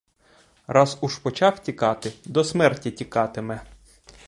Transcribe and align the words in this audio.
Раз 0.67 0.97
уже 1.01 1.19
почав 1.21 1.59
тікати— 1.59 2.13
до 2.25 2.43
смерті 2.43 2.91
тікатиме. 2.91 3.61